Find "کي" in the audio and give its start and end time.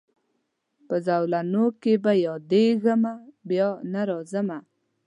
1.81-1.93